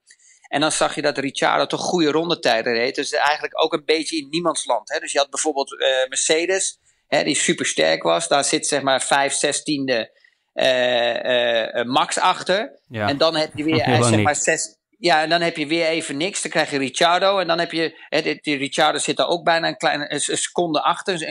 [0.48, 2.96] En dan zag je dat Ricciardo toch goede rondetijden reed.
[2.96, 4.90] Dus eigenlijk ook een beetje in niemands land.
[4.90, 5.00] Hè?
[5.00, 8.28] Dus je had bijvoorbeeld uh, Mercedes, hè, die super sterk was.
[8.28, 10.22] Daar zit zeg maar 5, 16e
[10.54, 12.80] uh, uh, max achter.
[12.88, 13.08] Ja.
[13.08, 14.78] En dan heb je weer zeg maar 6.
[15.04, 16.42] Ja, en dan heb je weer even niks.
[16.42, 17.38] Dan krijg je Ricciardo.
[17.38, 18.06] En dan heb je.
[18.10, 21.20] Hè, die, Ricciardo zit daar ook bijna een kleine een seconde achter.
[21.20, 21.26] 1,2,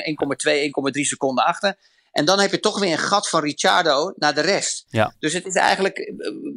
[0.95, 1.77] 1,3 seconden achter.
[2.11, 4.85] En dan heb je toch weer een gat van Ricciardo naar de rest.
[4.89, 5.15] Ja.
[5.19, 6.13] Dus het is eigenlijk.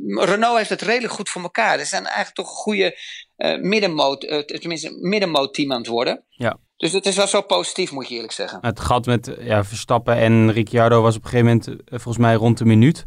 [0.06, 1.80] Renault heeft het redelijk goed voor elkaar.
[1.80, 2.99] Er zijn eigenlijk toch een goede
[3.38, 6.23] uh, middenmoot, uh, tenminste middenmoot-team aan het worden.
[6.30, 6.58] Ja.
[6.78, 8.60] Dus het is wel zo positief, moet je eerlijk zeggen.
[8.62, 12.58] Het gat met ja, Verstappen en Ricciardo was op een gegeven moment volgens mij rond
[12.58, 13.06] de minuut.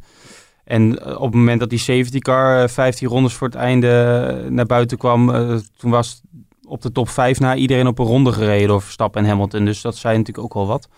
[0.69, 4.99] En op het moment dat die safety car 15 rondes voor het einde naar buiten
[4.99, 5.27] kwam,
[5.77, 6.23] toen was
[6.67, 9.65] op de top 5 na iedereen op een ronde gereden door Verstappen en Hamilton.
[9.65, 10.89] Dus dat zei natuurlijk ook wel wat.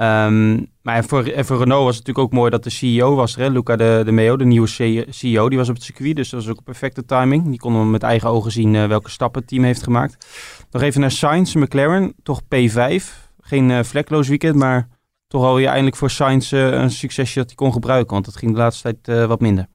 [0.00, 3.36] Um, maar voor, en voor Renault was het natuurlijk ook mooi dat de CEO was
[3.36, 3.48] hè?
[3.48, 4.68] Luca de, Meo, de nieuwe
[5.08, 6.16] CEO, die was op het circuit.
[6.16, 7.48] Dus dat was ook perfecte timing.
[7.48, 10.26] Die konden met eigen ogen zien welke stappen het team heeft gemaakt.
[10.70, 13.04] Nog even naar Sainz, McLaren, toch P5.
[13.40, 14.88] Geen vlekloos weekend, maar
[15.30, 18.12] toch alweer eindelijk voor Sainz uh, een succesje dat hij kon gebruiken.
[18.12, 19.68] Want dat ging de laatste tijd wat minder.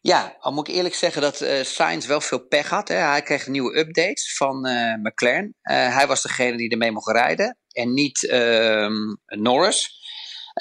[0.00, 2.88] Ja, al moet ik eerlijk zeggen dat uh, Sainz wel veel pech had.
[2.88, 2.94] Hè.
[2.94, 5.54] Hij kreeg nieuwe updates van uh, McLaren.
[5.62, 9.90] Uh, hij was degene die ermee mocht rijden en niet um, Norris.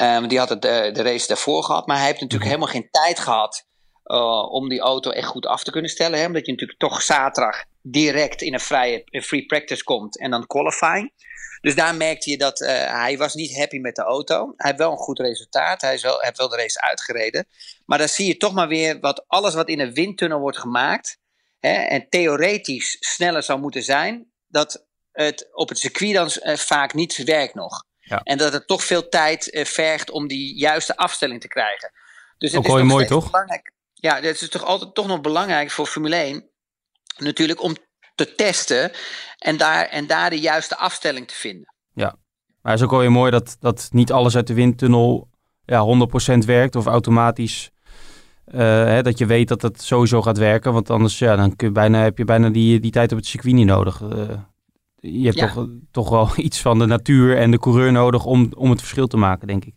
[0.01, 2.89] Um, die had het, de, de race daarvoor gehad, maar hij heeft natuurlijk helemaal geen
[2.91, 3.65] tijd gehad
[4.49, 6.19] om die auto echt goed af te kunnen stellen.
[6.19, 6.25] Hè.
[6.25, 10.47] Omdat je natuurlijk toch zaterdag direct in een vrije een free practice komt en dan
[10.47, 11.13] qualifying.
[11.61, 14.53] Dus daar merkte je dat uh, hij was niet happy met de auto.
[14.57, 15.81] Hij heeft wel een goed resultaat.
[15.81, 17.47] Hij wel, heeft wel de race uitgereden.
[17.85, 21.19] Maar dan zie je toch maar weer wat alles wat in een windtunnel wordt gemaakt.
[21.59, 24.31] Hè, en theoretisch sneller zou moeten zijn.
[24.47, 27.83] Dat het op het circuit dan uh, vaak niet werkt nog.
[27.99, 28.21] Ja.
[28.23, 31.91] En dat het toch veel tijd uh, vergt om die juiste afstelling te krijgen.
[32.37, 33.31] Dus het Ook is mooi, toch?
[33.31, 33.71] Belangrijk.
[33.93, 36.49] Ja, het is toch altijd toch nog belangrijk voor Formule 1.
[37.17, 37.77] Natuurlijk om
[38.17, 38.91] te testen
[39.37, 41.73] en daar, en daar de juiste afstelling te vinden.
[41.93, 42.15] Ja,
[42.61, 45.29] maar het is ook wel weer mooi dat, dat niet alles uit de windtunnel
[45.65, 47.71] ja, 100% werkt of automatisch.
[48.47, 51.67] Uh, hè, dat je weet dat het sowieso gaat werken, want anders ja, dan kun
[51.67, 54.01] je bijna, heb je bijna die, die tijd op het circuit niet nodig.
[54.01, 54.09] Uh,
[54.95, 55.53] je hebt ja.
[55.53, 59.07] toch, toch wel iets van de natuur en de coureur nodig om, om het verschil
[59.07, 59.73] te maken, denk ik.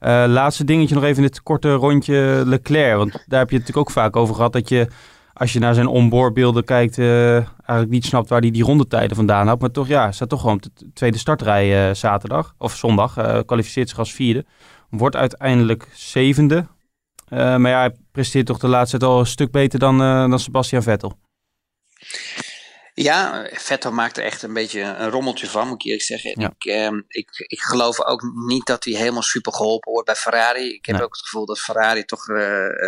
[0.00, 2.96] Uh, laatste dingetje nog even in dit korte rondje Leclerc.
[2.96, 4.88] Want daar heb je het natuurlijk ook vaak over gehad dat je
[5.34, 9.46] als je naar zijn onboardbeelden kijkt, uh, eigenlijk niet snapt waar hij die rondetijden vandaan
[9.46, 9.60] had.
[9.60, 13.18] Maar toch, ja, staat toch gewoon op de tweede startrij uh, zaterdag of zondag.
[13.18, 14.44] Uh, kwalificeert zich als vierde.
[14.90, 16.66] Wordt uiteindelijk zevende.
[17.28, 20.82] maar ja, hij presteert toch de laatste tijd al een stuk beter dan, dan Sebastian
[20.82, 21.18] Vettel.
[22.96, 26.40] Ja, Vettel maakt er echt een beetje een rommeltje van, moet ik eerlijk zeggen.
[26.40, 26.54] Ja.
[26.58, 30.72] Ik, eh, ik, ik geloof ook niet dat hij helemaal super geholpen wordt bij Ferrari.
[30.74, 31.04] Ik heb Nee.
[31.04, 32.36] ook het gevoel dat Ferrari toch eh,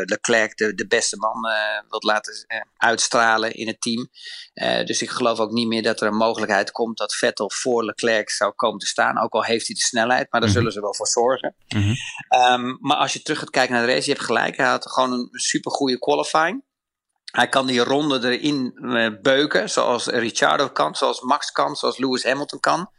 [0.05, 4.09] Leclerc de, de beste man eh wilt laten eh, uitstralen in het team.
[4.55, 7.85] Eh, dus ik geloof ook niet meer dat er een mogelijkheid komt dat Vettel voor
[7.85, 9.21] Leclerc zou komen te staan.
[9.23, 10.59] Ook al heeft hij de snelheid, maar daar Mhm.
[10.59, 11.55] zullen ze wel voor zorgen.
[11.69, 11.95] Mhm.
[12.29, 14.57] Ehm, maar als je terug gaat kijken naar de race, je hebt gelijk.
[14.57, 16.65] Hij had gewoon een super goede qualifying.
[17.37, 22.25] Hij kan die ronde erin eh, beuken, zoals Ricciardo kan, zoals Max kan, zoals Lewis
[22.25, 22.91] Hamilton kan.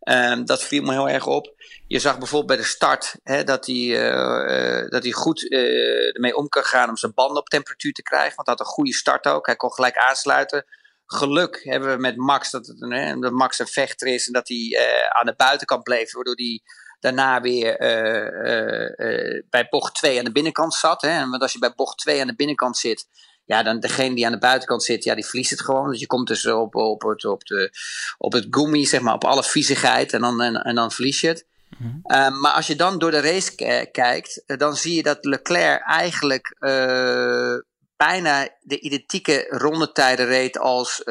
[0.00, 1.54] Ehm, dat viel me heel erg op.
[1.86, 6.48] Je zag bijvoorbeeld bij de start hè, dat hij uh, dat hij goed ermee om
[6.48, 8.34] kan gaan om zijn banden op temperatuur te krijgen.
[8.36, 9.46] Want hij had een goede start ook.
[9.46, 10.64] Hij kon gelijk aansluiten.
[11.06, 14.48] Geluk hebben we met Max dat, het, hè, dat Max een vechter is en dat
[14.48, 16.12] hij aan de buitenkant bleef.
[16.12, 16.60] Waardoor hij
[17.00, 17.76] daarna weer
[19.50, 21.02] bij bocht 2 aan de binnenkant zat.
[21.02, 21.28] Hè.
[21.28, 23.06] Want als je bij bocht 2 aan de binnenkant zit,
[23.44, 25.90] ja, dan degene die aan de buitenkant zit, ja, die verliest het gewoon.
[25.90, 27.70] Dus je komt dus op, op, het, op, de,
[28.18, 31.28] op het gummi, zeg maar, op alle viezigheid en dan, en, en dan verlies je
[31.28, 31.46] het.
[31.78, 32.02] Mm
[32.40, 33.54] maar als je dan door de race
[33.90, 37.56] kijkt, eh, dan zie je dat Leclerc eigenlijk uh,
[37.96, 41.04] bijna de identieke rondetijden reed als,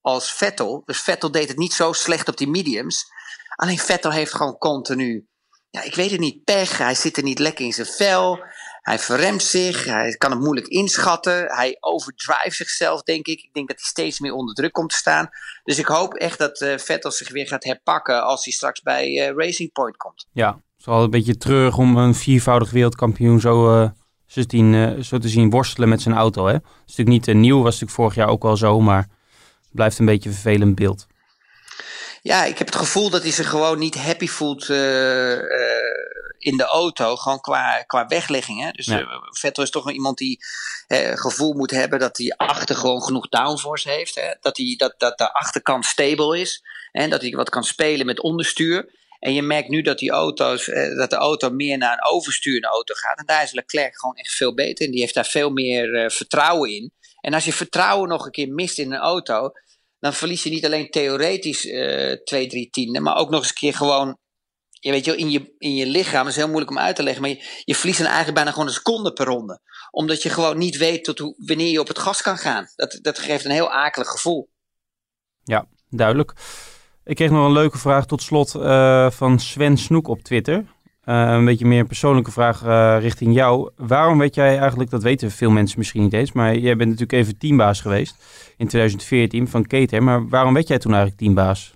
[0.00, 0.82] als Vettel.
[0.84, 3.04] Dus Vettel deed het niet zo slecht op die mediums.
[3.56, 5.28] Alleen Vettel heeft gewoon continu,
[5.70, 6.78] ja, ik weet het niet, pech.
[6.78, 8.44] Hij zit er niet lekker in zijn vel.
[8.84, 11.44] Hij verremt zich, hij kan het moeilijk inschatten.
[11.46, 13.42] Hij overdrive zichzelf, denk ik.
[13.42, 15.28] Ik denk dat hij steeds meer onder druk komt te staan.
[15.62, 19.10] Dus ik hoop echt dat uh, Vettel zich weer gaat herpakken als hij straks bij
[19.10, 20.26] uh, Racing Point komt.
[20.32, 23.90] Ja, het is wel een beetje terug om een viervoudig wereldkampioen zo, uh,
[24.26, 26.46] zo, te zien, te zien worstelen met zijn auto.
[26.46, 26.52] Hè?
[26.52, 29.02] Dat is natuurlijk niet nieuw, was natuurlijk vorig jaar ook wel zo, maar
[29.62, 31.06] het blijft een beetje een vervelend beeld.
[32.24, 34.68] Ja, ik heb het gevoel dat hij zich gewoon niet happy voelt
[36.38, 38.62] in de auto, gewoon qua, qua weglegging.
[38.62, 38.70] Hè?
[38.70, 39.06] Dus ja.
[39.38, 40.38] Vettel is toch iemand die
[41.14, 44.14] gevoel moet hebben dat hij achter gewoon genoeg downforce heeft.
[44.14, 44.30] Hè?
[44.40, 46.62] Dat, hij, dat, dat de achterkant stable is.
[46.92, 48.88] En dat hij wat kan spelen met onderstuur.
[49.24, 52.66] En je merkt nu dat die auto's, eh, dat de auto meer naar een oversturende
[52.66, 53.18] auto gaat.
[53.18, 54.90] En daar is Leclerc gewoon echt veel beter in.
[54.90, 56.92] Die heeft daar veel meer uh, vertrouwen in.
[57.20, 59.52] En als je vertrouwen nog een keer mist in een auto,
[60.04, 63.54] dan verlies je niet alleen theoretisch uh, twee, drie tienden, maar ook nog eens een
[63.54, 64.18] keer gewoon
[64.70, 67.22] je weet je, in je, in je lichaam is heel moeilijk om uit te leggen,
[67.22, 69.60] maar je, je verliest dan eigenlijk bijna gewoon een seconde per ronde.
[69.90, 72.66] Omdat je gewoon niet weet tot wanneer je op het gas kan gaan.
[72.76, 74.50] Dat, dat geeft een heel akelig gevoel.
[75.42, 76.32] Ja, duidelijk.
[77.04, 80.73] Ik kreeg nog een leuke vraag tot slot uh, van Sven Snoek op Twitter.
[81.06, 83.70] Uh, een beetje meer een persoonlijke vraag uh, richting jou.
[83.76, 87.18] Waarom weet jij eigenlijk, dat weten veel mensen misschien niet eens, maar jij bent natuurlijk
[87.18, 88.16] even teambaas geweest
[88.56, 90.00] in 2014 van Kate.
[90.00, 91.74] Maar waarom werd jij toen eigenlijk teambaas?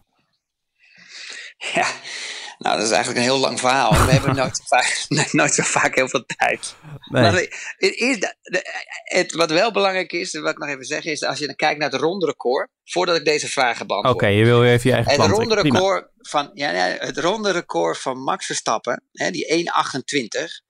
[1.74, 1.86] Ja,
[2.58, 3.90] nou, dat is eigenlijk een heel lang verhaal.
[3.90, 6.74] We hebben nooit zo, vaak, nooit zo vaak heel veel tijd.
[7.10, 7.22] Nee.
[7.22, 7.32] Maar
[7.76, 8.36] het,
[9.04, 11.80] het, wat wel belangrijk is, wat ik nog even zeg, is als je dan kijkt
[11.80, 14.14] naar het ronde record, voordat ik deze vragen beantwoord.
[14.14, 18.22] Oké, je wil even je eigen Het ronde record van, ja, het ronde record van
[18.22, 19.70] Max Verstappen, hè, die
[20.28, 20.66] 1,28.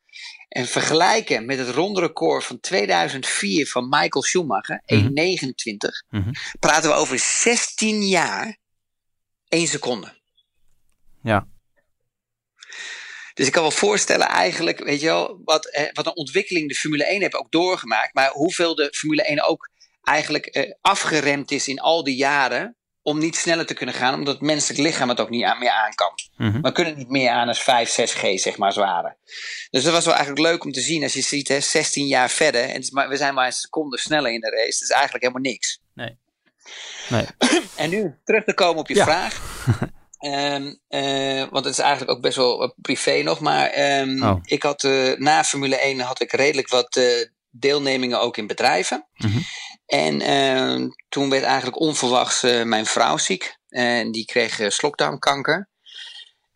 [0.49, 5.07] En vergelijken met het ronde record van 2004 van Michael Schumacher, 1,29.
[6.09, 6.33] Mm -hmm.
[6.61, 8.59] Praten we over 16 jaar,
[9.49, 10.17] 1 seconde.
[11.23, 11.47] Ja.
[13.39, 17.05] Dus ik kan wel voorstellen eigenlijk, weet je wel, wat, wat een ontwikkeling de Formule
[17.05, 18.15] 1 heeft ook doorgemaakt.
[18.15, 19.71] Maar hoeveel de Formule 1 ook
[20.03, 24.35] eigenlijk eh, afgeremd is in al die jaren om niet sneller te kunnen gaan, omdat
[24.35, 26.13] het menselijk lichaam het ook niet aan, meer aan kan.
[26.37, 29.17] Mm We kunnen niet meer aan als 5, 6G, zeg maar, zware.
[29.71, 32.31] Dus dat was wel eigenlijk leuk om te zien als je ziet, hè, 16 jaar
[32.31, 34.79] verder, en maar, we zijn maar een seconde sneller in de race.
[34.79, 35.81] Dat is eigenlijk helemaal niks.
[35.95, 36.19] Nee.
[37.09, 37.27] nee.
[37.77, 39.05] en nu terug te komen op je ja.
[39.05, 39.41] vraag.
[40.21, 43.41] Um, uh, want het is eigenlijk ook best wel privé nog.
[43.41, 44.39] Maar um, oh.
[44.43, 49.07] ik had uh, na Formule 1 had ik redelijk wat uh, deelnemingen ook in bedrijven.
[49.15, 49.43] Mm -hmm.
[49.87, 53.57] En uh, toen werd eigenlijk onverwachts mijn vrouw ziek.
[53.69, 55.69] En die kreeg slokdarmkanker.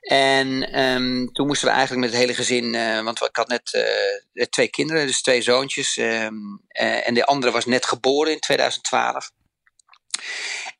[0.00, 2.72] En um, toen moesten we eigenlijk met het hele gezin,
[3.04, 5.96] want ik had net twee kinderen, dus twee zoontjes.
[5.96, 9.30] en de andere was net geboren in 2012.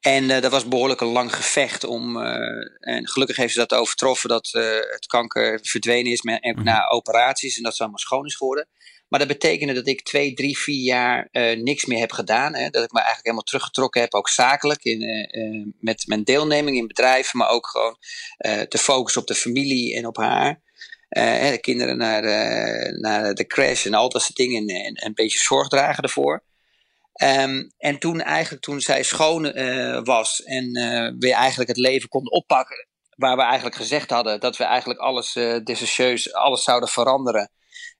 [0.03, 2.17] En uh, dat was behoorlijk een lang gevecht om.
[2.17, 2.25] Uh,
[2.81, 6.65] en gelukkig heeft ze dat overtroffen dat uh, het kanker verdwenen is met, mm.
[6.65, 8.69] na operaties en dat ze allemaal schoon is geworden.
[9.09, 11.29] Maar dat betekende dat ik twee, drie, vier jaar
[11.63, 12.55] niks meer heb gedaan.
[12.55, 12.71] Hè?
[12.71, 17.39] Dat ik me eigenlijk helemaal teruggetrokken heb, ook zakelijk, in, met mijn deelneming in bedrijven,
[17.39, 17.97] maar ook gewoon
[18.69, 20.63] te focussen op de familie en op haar.
[21.09, 22.23] de kinderen naar,
[23.01, 26.43] naar de crash en al dat soort dingen en, en een beetje zorg dragen ervoor.
[27.21, 32.09] Um, en toen eigenlijk, toen zij schoon uh, was en uh, we eigenlijk het leven
[32.09, 36.89] konden oppakken, waar we eigenlijk gezegd hadden dat we eigenlijk alles uh, desastreus, alles zouden
[36.89, 37.51] veranderen.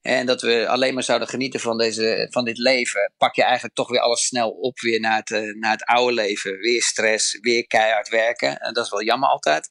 [0.01, 3.13] En dat we alleen maar zouden genieten van, deze, van dit leven.
[3.17, 6.57] Pak je eigenlijk toch weer alles snel op weer naar het, naar het oude leven.
[6.57, 8.57] Weer stress, weer keihard werken.
[8.57, 9.69] En dat is wel jammer altijd.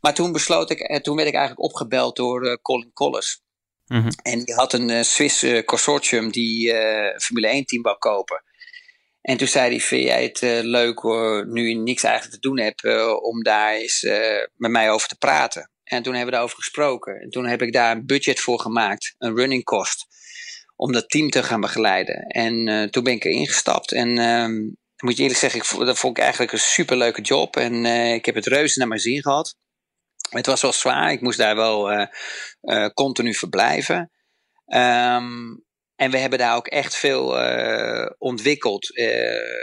[0.00, 3.42] Maar toen besloot ik, toen werd ik eigenlijk opgebeld door Colin Collis.
[3.86, 4.10] Mm -hmm.
[4.22, 6.74] En die had een Swiss consortium die
[7.18, 8.43] Formule 1 team wou kopen.
[9.24, 12.48] En toen zei hij, vind jij het uh, leuk hoor, nu je niks eigenlijk te
[12.48, 15.70] doen hebt, uh, om daar eens uh, met mij over te praten.
[15.84, 17.20] En toen hebben we daarover gesproken.
[17.20, 20.06] En toen heb ik daar een budget voor gemaakt, een running cost,
[20.76, 22.26] om dat team te gaan begeleiden.
[22.26, 23.92] En toen ben ik erin gestapt.
[23.92, 24.54] En ehm,
[24.96, 27.56] moet je eerlijk zeggen, ik, dat vond ik eigenlijk een superleuke job.
[27.56, 27.84] En
[28.14, 29.56] ik heb het reuze naar mijn zin gehad.
[30.34, 31.12] Het was wel zwaar.
[31.12, 32.06] Ik moest daar wel eh,
[32.60, 34.10] eh, continu verblijven.
[34.66, 35.56] Ehm,
[35.96, 38.96] en we hebben daar ook echt veel uh, ontwikkeld.
[38.98, 39.06] Uh,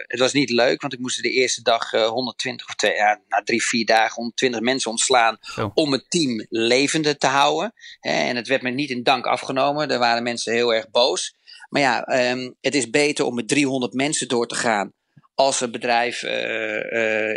[0.07, 3.21] het was niet leuk, want ik moest de eerste dag uh, 120 of twee, ja,
[3.27, 5.71] na drie, vier dagen 120 mensen ontslaan Zo.
[5.73, 7.73] om het team levende te houden.
[7.99, 9.87] En het werd me niet in dank afgenomen.
[9.87, 11.35] Daar waren mensen heel erg boos.
[11.69, 14.93] Maar ja, um, het is beter om met 300 mensen door te gaan
[15.35, 16.21] als een bedrijf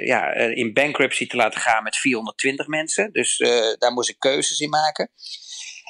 [0.04, 3.12] ja, in bankruptcy te laten gaan met 420 mensen.
[3.12, 3.36] Dus
[3.78, 5.10] daar moest ik keuzes in maken.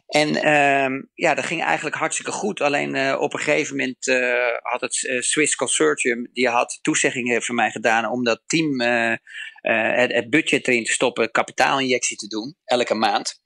[0.06, 2.60] En uh, ja, dat ging eigenlijk hartstikke goed.
[2.60, 7.42] Alleen uh, op een gegeven moment uh, had het uh, Swiss Consortium, die had toezeggingen
[7.42, 12.56] van mij gedaan om dat team het, het, budget erin te stoppen, kapitaalinjectie te doen,
[12.64, 13.42] elke maand.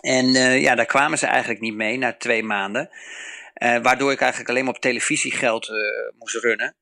[0.00, 2.90] En ja, daar kwamen ze eigenlijk niet mee na twee maanden.
[3.82, 5.68] waardoor ik eigenlijk alleen maar op televisiegeld
[6.18, 6.76] moest runnen.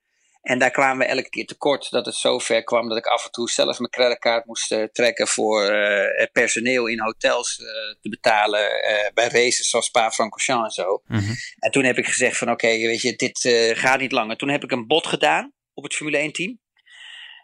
[0.46, 3.24] En daar kwamen we elke keer tekort dat het zo ver kwam dat ik af
[3.24, 7.66] en toe zelf mijn creditcard moest uh, trekken voor uh, personeel in hotels uh,
[8.00, 8.60] te betalen
[9.14, 11.02] bij races zoals Spa-Francorchamps en zo.
[11.06, 11.32] Mhm.
[11.58, 13.38] En toen heb ik gezegd van oké, weet je, dit
[13.78, 14.36] gaat niet langer.
[14.36, 16.58] Toen heb ik een bod gedaan op het Formule 1 team.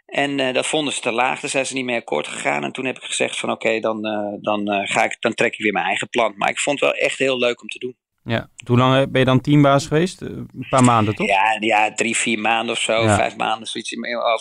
[0.06, 2.64] En dat vonden ze te laag, daar zijn ze niet mee akkoord gegaan.
[2.64, 4.02] En toen heb ik gezegd van oké, dan,
[4.40, 6.34] dan, ga ik, dan trek ik weer mijn eigen plan.
[6.36, 7.96] Maar ik vond het wel echt heel leuk om te doen.
[8.24, 8.50] Ja.
[8.66, 10.20] Hoe lang ben je dan teambaas geweest?
[10.20, 11.26] Een paar maanden, toch?
[11.26, 13.02] Ja, ja drie, vier maanden of zo.
[13.02, 13.16] Ja.
[13.16, 13.94] Vijf maanden, zoiets.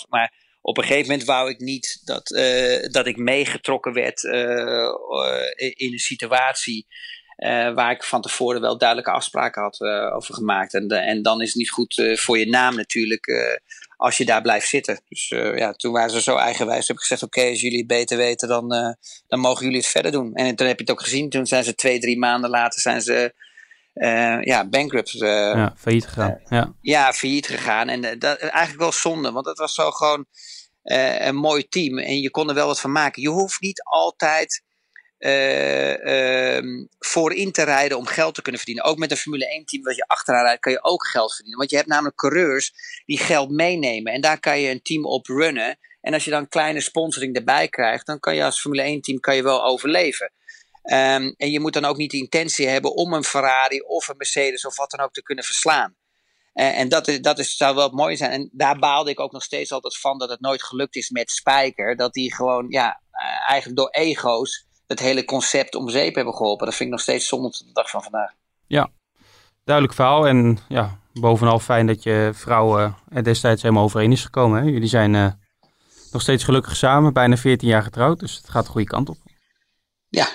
[0.09, 4.33] Maar op een gegeven moment wou ik niet dat, uh, dat ik meegetrokken werd uh,
[4.33, 6.87] uh, in een situatie
[7.73, 9.81] waar ik van tevoren wel duidelijke afspraken had
[10.13, 10.73] over gemaakt.
[10.73, 13.57] En, en dan is het niet goed voor je naam natuurlijk
[13.97, 15.01] als je daar blijft zitten.
[15.09, 16.87] Dus ja, toen waren ze zo eigenwijs.
[16.87, 18.67] Heb ik gezegd, oké, okay, als jullie het beter weten, dan,
[19.27, 20.33] dan mogen jullie het verder doen.
[20.33, 21.29] En toen heb je het ook gezien.
[21.29, 23.33] Toen zijn ze twee, drie maanden later zijn ze
[24.01, 25.13] uh, ja, bankrupt.
[25.13, 26.29] Uh, ja, failliet gegaan.
[26.29, 26.73] Uh, ja.
[26.81, 27.89] ja, failliet gegaan.
[27.89, 30.25] En dat eigenlijk wel zonde, want het was zo gewoon
[30.83, 31.97] een mooi team.
[31.97, 33.21] En je kon er wel wat van maken.
[33.21, 34.63] Je hoeft niet altijd
[35.17, 38.89] ehm, voorin te rijden om geld te kunnen verdienen.
[38.89, 41.57] Ook met een Formule 1 team wat je achteraan rijdt, kan je ook geld verdienen.
[41.57, 42.73] Want je hebt namelijk coureurs
[43.05, 44.13] die geld meenemen.
[44.13, 45.77] En daar kan je een team op runnen.
[46.01, 49.19] En als je dan kleine sponsoring erbij krijgt, dan kan je als Formule 1 team
[49.19, 50.31] kan je wel overleven.
[50.83, 54.17] Um, en je moet dan ook niet de intentie hebben om een Ferrari of een
[54.17, 55.95] Mercedes of wat dan ook te kunnen verslaan.
[56.53, 58.31] Uh, en dat, is, dat is, zou wel mooi zijn.
[58.31, 61.31] En daar baalde ik ook nog steeds altijd van dat het nooit gelukt is met
[61.31, 61.95] Spijker.
[61.95, 66.65] Dat die gewoon, ja, uh, eigenlijk door ego's het hele concept om zeep hebben geholpen.
[66.65, 68.31] Dat vind ik nog steeds zonde tot de dag van vandaag.
[68.67, 68.89] Ja,
[69.63, 70.27] duidelijk verhaal.
[70.27, 74.63] En ja, bovenal fijn dat je vrouw er destijds helemaal overeen is gekomen.
[74.63, 74.69] Hè?
[74.69, 75.31] Jullie zijn uh,
[76.11, 78.19] nog steeds gelukkig samen, bijna 14 jaar getrouwd.
[78.19, 79.17] Dus het gaat de goede kant op.
[80.09, 80.27] Ja,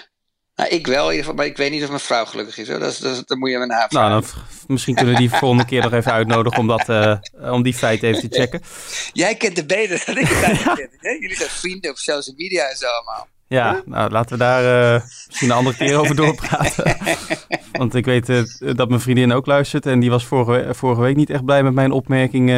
[0.56, 2.68] nou, ik wel, in ieder geval, maar ik weet niet of mijn vrouw gelukkig is.
[2.68, 2.78] Hoor.
[2.78, 4.10] Dat, is, dat, dat moet je me navragen.
[4.10, 7.16] Nou, dan, misschien kunnen we die volgende keer nog even uitnodigen om, dat, uh,
[7.52, 8.62] om die feiten even te checken.
[9.12, 11.20] Jij kent het beter dan ik het ken.
[11.20, 13.28] Jullie zijn vrienden op social media en zo allemaal.
[13.48, 16.96] Ja, nou, laten we daar uh, misschien een andere keer over doorpraten.
[17.72, 21.16] Want ik weet uh, dat mijn vriendin ook luistert en die was vorige, vorige week
[21.16, 22.50] niet echt blij met mijn opmerking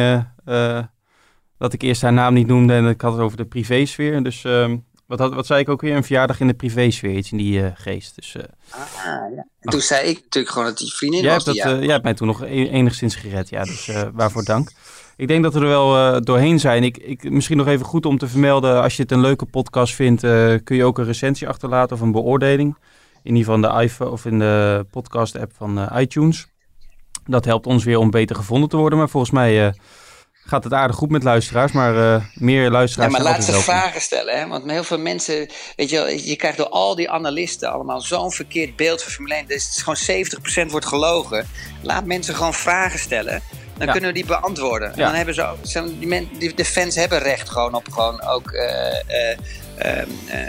[1.57, 4.23] dat ik eerst haar naam niet noemde en ik had het over de privésfeer.
[4.23, 4.77] Dus ehm,
[5.09, 5.95] wat, had, wat zei ik ook weer?
[5.95, 8.15] Een verjaardag in de privésfeer, iets in die uh, geest.
[8.15, 8.79] Dus, uh, ah,
[9.35, 9.45] ja.
[9.59, 11.45] En toen zei ik natuurlijk gewoon dat die vriendin jij was.
[11.45, 13.63] Hebt dat, die uh, jij hebt mij toen nog enigszins gered, ja.
[13.63, 14.71] Dus waarvoor dank.
[15.15, 16.83] Ik denk dat we er wel doorheen zijn.
[16.83, 19.93] Ik, ik, misschien nog even goed om te vermelden, als je het een leuke podcast
[19.95, 20.21] vindt,
[20.63, 22.77] kun je ook een recensie achterlaten of een beoordeling.
[23.23, 26.47] In ieder geval in de iPhone of in de podcast app van iTunes.
[27.25, 28.99] Dat helpt ons weer om beter gevonden te worden.
[28.99, 29.73] Maar volgens mij
[30.49, 33.11] gaat het aardig goed met luisteraars, maar uh, meer luisteraars.
[33.13, 34.47] Ja, maar laat ze vragen stellen, hè?
[34.47, 38.75] want heel veel mensen, weet je, je krijgt door al die analisten allemaal zo'n verkeerd
[38.75, 39.45] beeld van Formule 1.
[39.47, 41.47] Dus het is gewoon 70% wordt gelogen.
[41.81, 43.41] Laat mensen gewoon vragen stellen.
[43.77, 43.91] Dan Ja.
[43.93, 44.91] kunnen we die beantwoorden.
[44.91, 45.05] En Ja.
[45.05, 48.51] dan hebben ze ook, die men, die, de fans hebben recht gewoon op gewoon ook
[48.51, 48.87] eh,
[49.31, 49.37] eh,
[49.77, 50.05] eh, eh,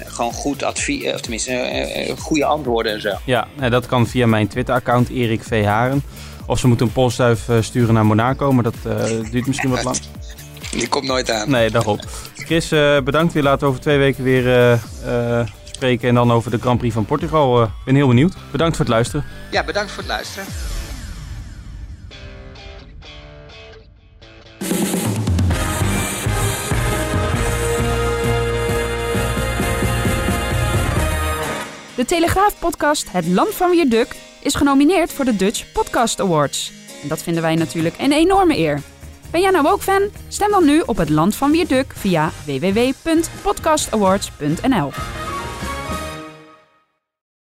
[0.07, 3.19] gewoon goed advies, of tenminste eh, eh, goede antwoorden en zo.
[3.25, 5.65] Ja, dat kan via mijn Twitter-account Erik V.
[5.65, 6.03] Haren.
[6.51, 9.85] Of ze moeten een postduif eh, sturen naar Monaco, maar dat eh, duurt misschien wat
[9.89, 9.97] lang.
[10.71, 11.51] Die komt nooit aan.
[11.51, 12.01] Nee, daarop.
[12.35, 13.43] Chris, eh, bedankt weer.
[13.43, 14.73] Laten we over twee weken weer eh,
[15.41, 17.63] eh, spreken en dan over de Grand Prix van Portugal.
[17.63, 18.35] Ik ben heel benieuwd.
[18.51, 19.25] Bedankt voor het luisteren.
[19.51, 20.49] Ja, bedankt voor het luisteren.
[31.97, 36.73] De Telegraaf-podcast Het Land van Wierduk is genomineerd voor de Dutch Podcast Awards.
[37.03, 38.83] En dat vinden wij natuurlijk een enorme eer.
[39.31, 40.03] Ben jij nou ook fan?
[40.29, 44.91] Stem dan nu op Het Land van Wierduk via www.podcastawards.nl.